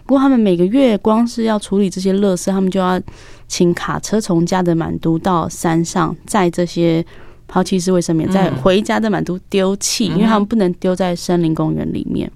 [0.06, 3.02] 不过他们每个月光是要处理这些垃圾，他们就要
[3.48, 7.04] 请卡车从加德满都到山上载这些
[7.48, 12.32] 抛弃式卫生棉，再回家的满都丢弃，因为他们不能丢在森林公园里面，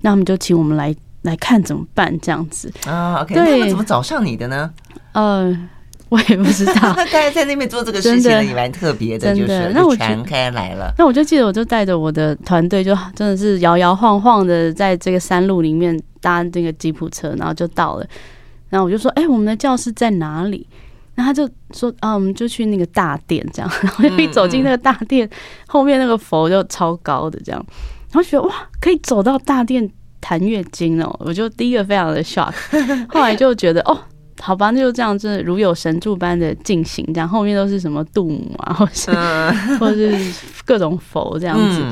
[0.00, 0.94] 那他们就请我们来。
[1.24, 2.18] 来看怎么办？
[2.20, 4.70] 这样子啊，OK，那他们怎么找上你的呢？
[5.12, 5.54] 呃，
[6.08, 6.72] 我也不知道。
[6.94, 10.92] 大家在那边做这个事情也蛮特别的，就是那我传开来了。
[10.98, 18.06] 那我就记得，我就带着我的团队，就真的是摇摇晃晃的，在这个山路里面搭这个吉普车，然后就到了。
[18.68, 20.66] 然后我就说：“哎、欸，我们的教室在哪里？”
[21.14, 25.28] 然后他就说：“啊，我们就去那个大殿，这样。”然后一走进那个大殿，
[25.66, 27.66] 后面那个佛就超高的，这样。
[28.12, 29.88] 然后觉得哇，可以走到大殿。
[30.24, 32.54] 谈月经哦，我就第一个非常的 shock，
[33.12, 33.94] 后来就觉得哦，
[34.40, 39.10] 好吧，那就这样，真的如有神助般的进行，这样后面都是什么度母啊，或是
[39.78, 40.16] 或是
[40.64, 41.82] 各种佛这样子，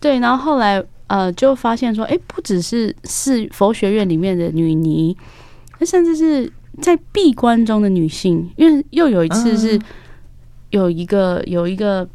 [0.00, 5.16] 对，然后后来呃就发现说，哎，不只是是佛学院里面的女尼，
[5.78, 9.80] 那甚至是在闭关中的女性，因为又有一次是
[10.70, 12.08] 有一个有一个。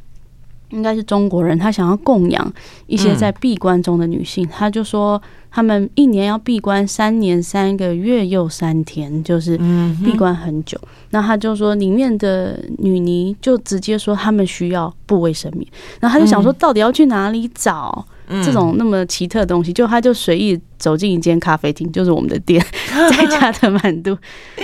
[0.72, 2.54] 应该是中国人，他想要供养
[2.88, 9.58] 一些在闭关中的女性，他就说他们一年要闭关三年三个月又三天，就是
[10.04, 10.80] 闭关很久。
[11.12, 15.68] 那他就说里面的女尼就直接说他们需要布卫生棉，
[16.00, 18.06] 然后他就想说到底要去哪里找
[18.44, 22.66] 这种那么奇特的东西，就他就随意走进一间咖啡厅，就是我们的店，
[23.12, 24.18] 在家的满都，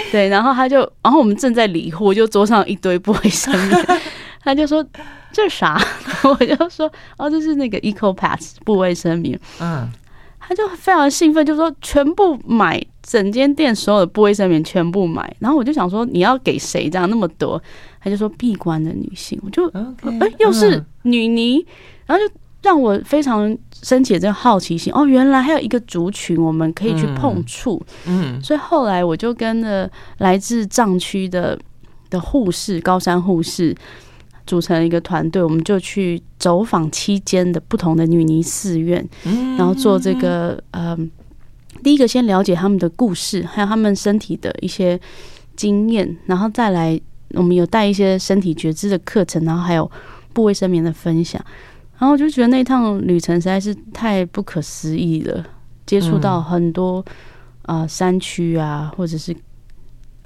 [0.10, 3.86] 对，然后他就，然后我们正在理货，就桌上一堆不卫生棉，
[4.48, 4.86] 他就说。
[5.34, 5.80] 这是啥？
[6.24, 9.38] 我就说哦，这是那个 Eco-Pass 布卫生棉。
[9.60, 9.88] 嗯，
[10.40, 15.32] 他就非常兴奋，就说全部买，整间店所有的布卫生棉全部买。
[15.40, 17.62] 然后我就想说，你要给谁这样那么多？
[18.00, 19.40] 他就说闭关的女性。
[19.44, 21.64] 我就哎、又是女尼，
[22.06, 22.34] 然后就
[22.64, 24.92] 让我非常升起这个好奇心。
[24.96, 27.80] 哦，原来还有一个族群我们可以去碰触。
[28.08, 29.88] 嗯，所以后来我就跟了
[30.20, 31.60] 来自藏区的
[32.10, 33.76] 的护士，高山护士。
[34.48, 39.08] 组成一个团队，我们就去走访期间的不同的女尼寺院，
[39.58, 40.98] 然后做这个呃，
[41.84, 45.00] 第一个先了解他们的故事，还有他们身体的一些
[45.56, 47.00] 经验，然后再来
[47.34, 49.92] 我们有带一些身体觉知的课程，然后还有
[50.34, 51.40] 不卫生棉的分享，
[52.00, 55.46] 然后我就觉得那趟旅程实在是太不可思议了，
[55.86, 57.06] 接触到很多
[57.64, 59.36] 啊、呃、山区啊，或者是。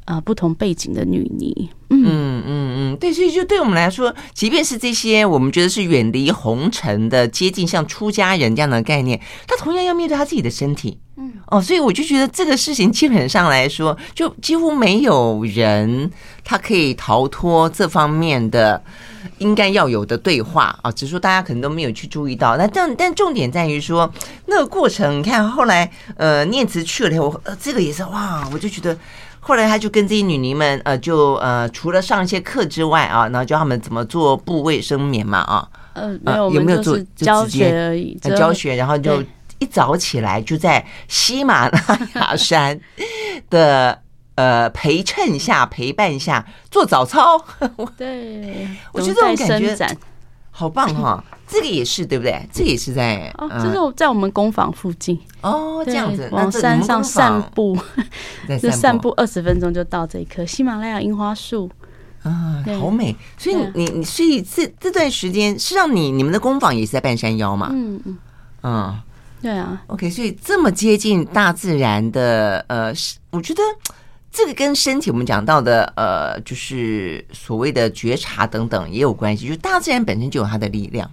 [0.06, 2.04] 啊，不同背景的女尼，嗯。
[2.04, 16.10] 嗯嗯，对，所以就对我们来说，即便是这些我们觉得是远离红尘的、接近像出家人这样的概念，他同样要面对他自己的身体，嗯哦，所以我就觉得这个事情基本上来说，就几乎没有人
[16.44, 18.82] 他可以逃脱这方面的
[19.38, 22.58] 应该要有的对话啊，只是说大家可能都没有去注意到。
[22.58, 24.12] 那但但重点在于说
[24.48, 28.98] 那个过程，你看后来呃念慈去了以后，呃这个也是哇，我就觉得。
[29.44, 39.24] 后来他就跟这些女尼们，呃，就呃，除了上一些课之外啊，然后教他们怎么做布卫生棉嘛啊，呃，没有，有没有做教学而已，教学，然后就
[39.62, 41.80] 一早起来就在喜马拉
[42.16, 42.82] 雅山
[43.50, 44.02] 的
[44.36, 47.40] 呃陪衬下陪伴下做早操。
[47.96, 49.98] 对，我觉得这种感觉
[50.50, 51.24] 好棒哈。
[51.48, 52.42] 这个也是对不对？
[52.52, 57.78] 这个也是在哦，这是在我们工坊附近哦，这样子往山上 散步，
[58.62, 61.70] 就散步二十分钟就到这一棵喜马拉雅樱花树
[62.24, 63.16] 啊，好美。
[63.38, 67.70] 所以你你所以这这段时间是让你你们的工坊也是在半山腰嘛？
[67.72, 68.18] 嗯嗯
[68.64, 69.00] 嗯，
[69.42, 69.82] 对啊。
[69.88, 72.94] OK，所以这么接近大自然的呃，
[73.32, 73.62] 我觉得。
[74.34, 79.46] 这个跟身体我们讲到的呃，就是所谓的觉察等等也有关系。
[79.46, 81.12] 就大自然本身就有它的力量，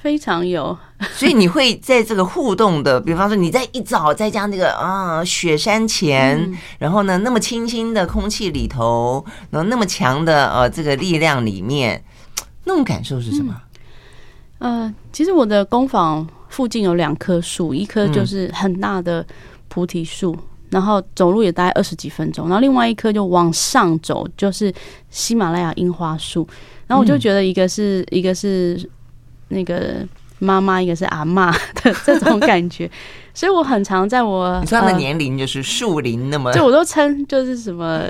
[0.00, 0.74] 非常有。
[1.12, 12.02] 所以你会在这个互动的，比方说你在一早在家那个啊雪山前，嗯、然后呢那么清新的空气里头，然后那么强的呃这个力量里面，
[12.64, 13.54] 那种感受是什么？
[14.60, 19.26] 嗯、呃，其实我的工坊附近有两棵树，一棵就是很大的
[19.68, 20.32] 菩提树。
[20.32, 20.38] 嗯
[20.70, 24.74] 然后走路也大概二十几分钟，然后另外一棵就往上走，就是
[25.08, 26.44] 喜马拉雅樱花树。
[26.88, 28.90] 然后我就觉得一个是、嗯、一个是
[29.48, 30.04] 那个
[30.40, 31.52] 妈妈，一个是阿妈
[31.84, 32.90] 的这种感觉，
[33.32, 38.02] 所以我很常在我你说他的年龄就是树龄那么，就我都称就是什么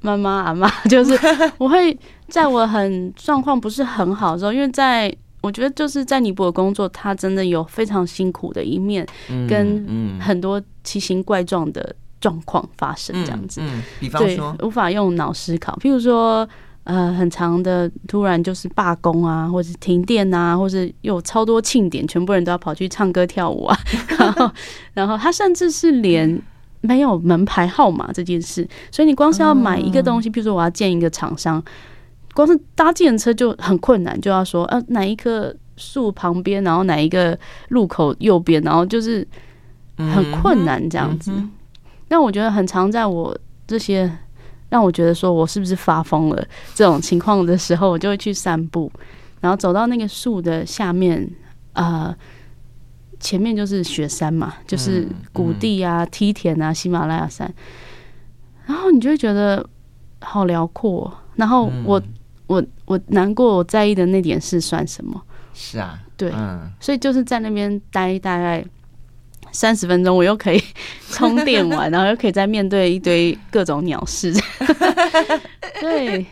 [0.00, 1.18] 妈妈阿妈，就是
[1.58, 1.94] 我会
[2.28, 5.14] 在我很状况不是很好的时候，因为在。
[5.46, 9.06] 我觉得就是在尼泊尔工作，他真的有非常辛苦的一面，
[9.48, 13.60] 跟很多奇形怪状的状况发生，这样子。
[13.62, 15.78] 嗯，比方说，无法用脑思考。
[15.80, 16.46] 譬如说，
[16.82, 23.78] 呃，很长的突然就是罢工啊，或者停电啊，或者有超多庆典，全部人都要跑去唱歌跳舞啊。
[24.18, 24.50] 然后，
[24.94, 26.42] 然后他甚至是连
[26.80, 31.62] 没有门牌号码这件事，所以你光是要买一个东西，譬如说我要见一个厂商。
[32.36, 37.36] 光是搭计程车就很困难，就要说呃、啊、哪一棵树旁边，然后哪一个
[37.70, 39.26] 路口右边，然后就是
[39.96, 41.32] 很困难这样子。
[42.06, 43.34] 但我觉得很常在我
[43.66, 44.12] 这些
[44.68, 48.92] 让我觉得说我是不是发疯了这种情况的时候，我就会去散步，
[49.40, 51.26] 然后走到那个树的下面，
[51.72, 52.14] 呃，
[53.18, 57.50] 前面就是雪山嘛，就是谷地啊、梯田啊、喜马拉雅山，
[58.66, 59.66] 然后你就会觉得
[60.20, 62.02] 好辽阔，然后我。
[62.46, 65.20] 我我难过，我在意的那点事算什么？
[65.54, 68.64] 是啊，对，嗯，所以就是在那边待大概
[69.52, 70.62] 三十分钟，我又可以
[71.10, 74.32] 充电完， 然后又可以再面对一堆各种鸟事。
[75.80, 76.26] 对。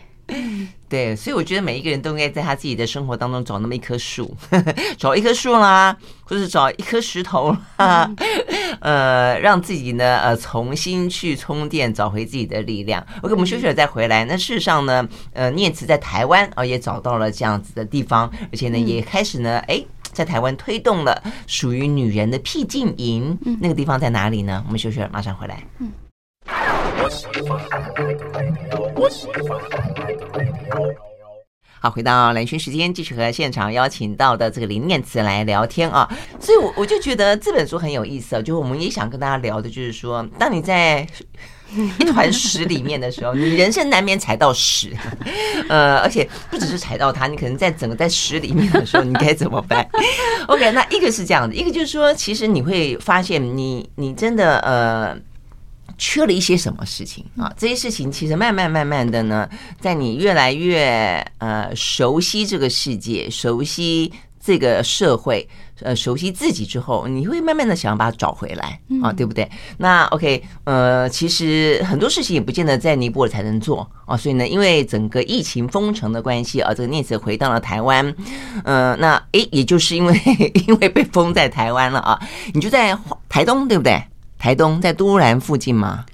[0.95, 4.33] 对，所以我觉得每一个人都应该在他自己的生活当中找那么一棵树，
[4.97, 8.09] 找一棵树啦，或者找一颗石头啦，
[8.79, 13.05] 呃，让自己呢呃重新去充电，找回自己的力量。
[13.23, 14.25] OK，我们休息了再回来。
[14.25, 23.37] 那事实上呢，呃，念慈在台湾啊也找到了这样子的地方，而且呢也开始呢哎在台湾推动了属于女人的僻静营。
[23.61, 24.63] 那个地方在哪里呢？
[24.69, 25.61] 我们休息了，马上回来。
[25.81, 25.91] 嗯。
[31.81, 36.11] 好，回到兰萱时间，继续和现场邀请到的这个林念慈来聊天啊。
[36.41, 38.41] 所以，我我就觉得这本书很有意思啊。
[38.41, 41.07] 就我们也想跟大家聊的，就是说，当你在
[42.01, 44.97] 一团屎里面的时候，你人生难免踩到屎，
[45.69, 49.87] 呃，而且不只是踩到它，你可能在整个在屎里面的时候，你该怎么办？
[50.49, 55.15] OK，那一个是这样的，一个就是说，其实你会发现，你你真的呃。
[55.99, 57.53] 缺了一些什么事情啊？
[57.57, 59.49] 这些事情其实慢慢慢慢的呢，
[59.81, 64.13] 在你越来越呃熟悉这个世界、熟悉
[64.45, 65.49] 这个社会、
[65.81, 69.49] 呃熟悉自己之后，你会慢慢的想要把它找回来啊，对不对？
[69.79, 78.15] 那 OK，呃，其实很多事情也不见得在尼泊尔才能做啊，所以呢，因为整个疫情封城的关系啊，这个念慈回到了台湾，
[78.65, 80.21] 呃，那诶，也就是因为
[80.67, 82.21] 因为被封在台湾了啊，
[82.53, 82.97] 你就在
[83.29, 84.03] 台东，对不对？
[84.39, 86.05] 台东在都兰附近吗？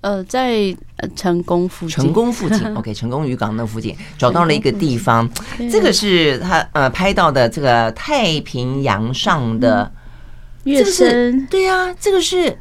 [0.00, 0.76] 呃，在
[1.14, 1.94] 成功附近。
[1.94, 5.30] 成功附近， OK，成功渔港那附近找到了一个地方，
[5.70, 9.92] 这个是他呃拍到的这个太平洋上的
[10.64, 11.46] 月升。
[11.46, 12.58] 对呀，这个是。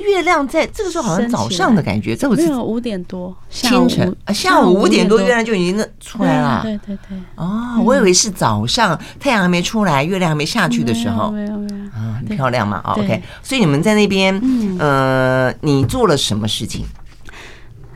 [0.00, 6.60] 月亮在这个时候好像早上的感觉，这没有五点多清晨啊，下午五点多月亮就已经出来了。
[6.62, 11.30] 对对对，哦，我以为是早上太阳还没出来，月亮还没下去的时候。
[11.30, 12.80] 没有没有啊，很漂亮嘛。
[12.96, 14.40] OK，所以你们在那边，
[14.78, 16.84] 呃，你做了什么事情？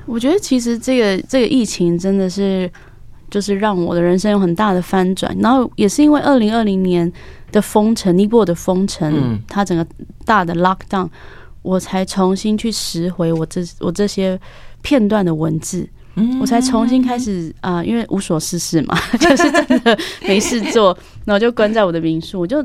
[0.06, 2.70] 我觉得其实这个这个疫情真的是，
[3.30, 5.34] 就是让我的人生有很大的翻转。
[5.40, 7.10] 然后也是因为二零二零年
[7.50, 9.86] 的封城，尼泊尔的封城，它整个
[10.24, 11.08] 大的 lockdown。
[11.64, 14.38] 我才重新去拾回我这我这些
[14.82, 15.88] 片段的文字，
[16.38, 19.98] 我才重新开始啊、呃，因为无所事事嘛， 就是真的
[20.28, 22.62] 没事做，然后就关在我的民宿，我就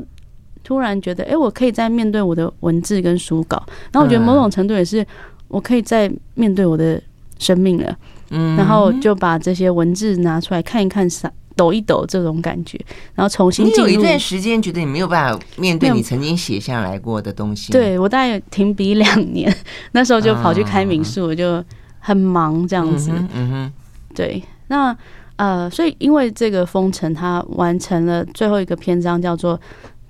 [0.62, 5.04] 突然觉得，哎，我可以在面对我的文字跟书稿，然后我觉得某种程度也是
[5.48, 7.02] 我可以在面对我的
[7.38, 7.96] 生命了，
[8.28, 11.08] 嗯，然后就把这些文字拿出来看一看，
[11.56, 12.78] 抖一抖这种感觉，
[13.14, 13.66] 然后重新。
[13.66, 17.72] 你有一段时间觉得你没有办法面对你曾经写下来过的东西。
[17.72, 19.54] 对，我大概停笔两年，
[19.92, 21.62] 那时候就跑去开民宿， 我就
[21.98, 23.10] 很忙这样子。
[23.34, 23.72] 嗯哼，
[24.14, 24.96] 对，那
[25.36, 29.60] 呃，所以因为这个封城，它完成了最后一个篇章，叫做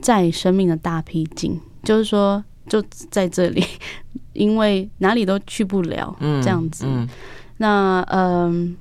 [0.00, 2.80] 在生命的大僻静，就是说就
[3.10, 3.64] 在这里，
[4.34, 6.86] 因为哪里都去不了，这样子。
[7.56, 8.76] 那嗯。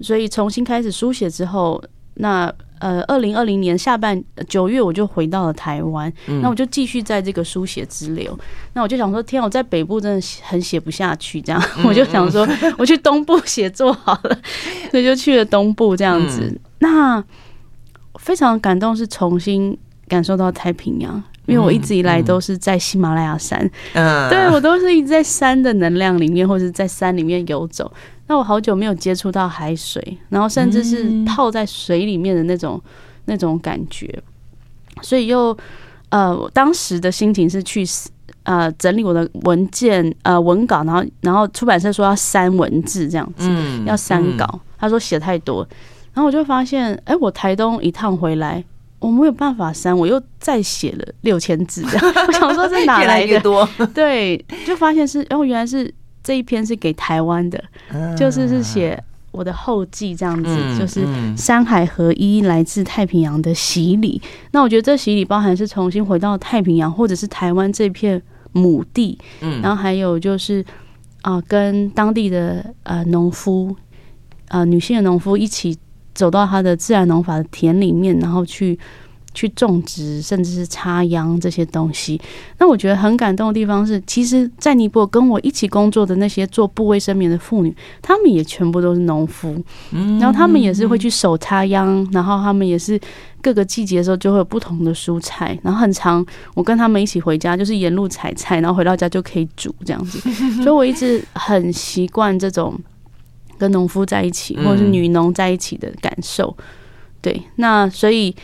[0.00, 1.82] 所以重新开始书写之后，
[2.14, 8.38] 那呃，二零二零年下半九月我就回到了台湾，嗯、那我就继续在这个书写之流。
[8.74, 14.38] 那我就想说，天，我在北部真的很写不下去，这样、嗯、我就想说， 我去东部写作好了，
[14.90, 16.42] 所以就去了东部这样子。
[16.42, 17.24] 嗯、那
[18.18, 19.74] 非常感动，是重新
[20.06, 27.90] 感受到太平洋，因为我一直以来都是在喜马拉雅山，嗯，对我都是一直在山的能量里面，或者在山里面游走。
[28.28, 32.90] 那我好久没有接触到海水，然后甚至是泡在水里面的那种、嗯、
[33.26, 34.12] 那种感觉，
[35.00, 35.56] 所以又
[36.08, 37.84] 呃，我当时的心情是去
[38.42, 45.64] 呃整理我的文件呃文稿，然后然后出版社说要删文字这样子，嗯、要删稿，嗯、他说写太多，
[46.12, 48.64] 然后我就发现，哎、欸，我台东一趟回来，
[48.98, 53.26] 我没有办法删，我又再写了六千字这样，我想说这哪来的？
[53.30, 53.68] 越多。
[53.94, 55.94] 对，就发现是，哦，原来是。
[56.26, 57.62] 这一篇是给台湾的，
[58.16, 59.00] 就是是写
[59.30, 61.06] 我的后记这样子，就是
[61.36, 64.20] 山海合一，来自太平洋的洗礼。
[64.50, 68.20] 那我觉得这洗礼包含是重新回到太平洋，或者是台湾这片
[68.50, 69.16] 母地，
[69.62, 70.64] 然后还有就是
[71.22, 73.76] 啊，跟当地的呃农夫，
[74.48, 75.78] 呃女性的农夫一起
[76.12, 78.76] 走到他的自然农法的田里面，然后去。
[79.36, 82.18] 去种植，甚至是插秧这些东西。
[82.58, 89.62] 那我觉得很感动的地方是，其实，在尼泊尔跟我一起工作的那些做布卫生棉的妇女，她们也全部都是农夫。
[90.18, 92.98] 然后她们也是会去手插秧，然后她们也是
[93.42, 95.56] 各个季节的时候就会有不同的蔬菜。
[95.62, 96.24] 然后很长，
[96.54, 100.18] 我跟他们一起回家，就是沿路采菜，然后回到家就可以煮这样子。
[100.64, 102.74] 所以我一直很习惯这种
[103.58, 106.56] 跟农夫在一起，或者是女农在一起的感受。
[107.20, 108.34] 对，那所以。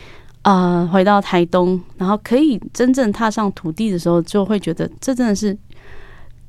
[0.43, 5.57] 啊、呃，回到台东，然后可以真正踏上土地的时候，就会觉得这真的是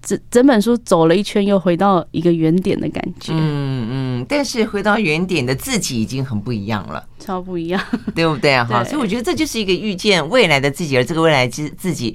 [0.02, 3.32] 整整本书走了一圈，又回到一个原点的感觉。
[3.34, 7.82] 嗯嗯，但是回到原点的自己已经很不一样了，超不一样，
[8.14, 8.62] 对不对？
[8.64, 12.14] 哈，所以我觉得这就是一个遇见未来的自己，而这个未来自自己。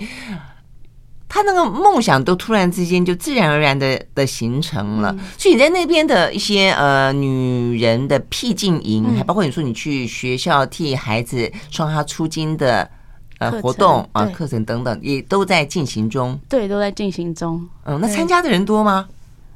[1.30, 12.90] 他那个梦想都突然之间就自然而然的的形成了，嗯、所以你在那边的一些呃女人的僻静营，嗯、还包括你说你去学校替孩子双哈出金的
[13.38, 16.38] 呃活动啊课程等等，也都在进行中。
[16.50, 17.64] 对，都在进行中。
[17.86, 19.08] 嗯，那参加的人多吗？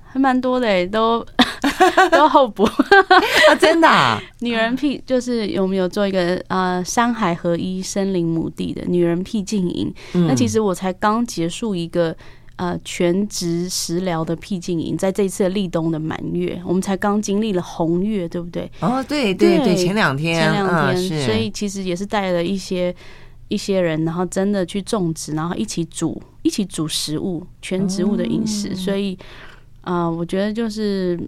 [0.06, 1.26] 还蛮多的诶，都
[2.12, 2.64] 都要候补
[3.50, 3.56] 啊！
[3.60, 9.94] 真的，啊， 女人僻就是有没有做一个呃山海合一森林母地的女人僻静营？
[10.14, 12.16] 嗯、那其实我才刚结束一个
[12.58, 18.70] 呃全职食疗的僻静营，在这一次的立冬的满月，我们才刚经历了红月，对不对？
[18.82, 22.94] 哦，对对对，前两天前两天，嗯、所以其实也是带了一些
[23.48, 29.18] 一些人，然后真的去种植，然后一起煮一起煮食物，全植物的饮食，哦、所以。
[29.86, 31.20] 啊、呃，我觉得就是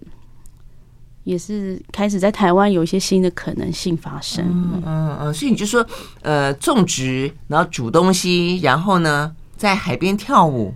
[1.26, 4.44] 也是开始在台湾有一些新的可能性发生。
[4.46, 5.84] 嗯嗯嗯，所以你就说，
[6.22, 10.72] 呃，种植，然后煮东西，然后呢，在海边跳舞。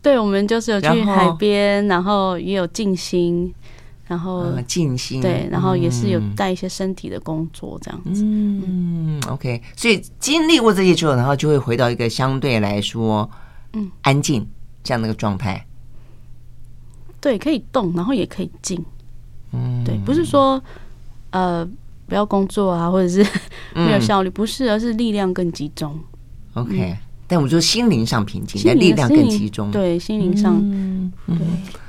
[0.00, 3.52] 对，我们就是有去海边，然后，也有静心，
[4.06, 5.20] 然后静心。
[5.20, 8.22] 对，然后也是有带一些身体的工作这样子。
[8.24, 9.60] 嗯，OK。
[9.74, 13.28] 所以经历过这些之后，然后就会回到一个相对来说，
[13.72, 14.48] 嗯，安静
[14.84, 15.66] 这样的一个状态。
[17.20, 18.80] 对，可以动，然后也可以静。
[19.52, 20.62] 嗯，对，不是说
[21.30, 21.66] 呃
[22.06, 23.24] 不要工作啊，或者是
[23.74, 25.98] 没有效率，嗯、不是，而是力量更集中。
[26.54, 26.98] OK，、嗯、
[27.28, 29.70] 但我们说心灵上平静，但力量更集中。
[29.70, 30.58] 对，心灵上。
[30.60, 31.36] 嗯对，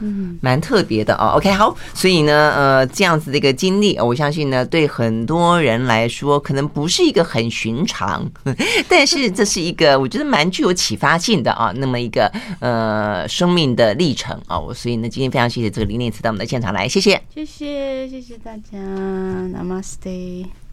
[0.01, 1.37] 嗯，蛮特别的哦。
[1.37, 8.29] OK，好，所以呢，呃，这样子的一个经历，我相信呢，对很多人来说，可能不是一个很寻常，
[8.89, 14.59] 但是这是一个我觉得蛮具有启发性的啊，那么一个呃生命的历程啊。
[14.59, 20.68] 我所以呢，今天非常谢谢这个林念慈到我们的现场来，谢谢，谢谢，谢谢大家，Namaste。